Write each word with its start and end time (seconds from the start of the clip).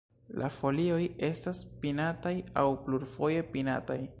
La 0.43 0.47
folioj 0.53 1.01
estas 1.27 1.61
pinataj 1.83 2.33
aŭ 2.63 2.67
plurfoje 2.87 3.45
pinataj. 3.53 4.01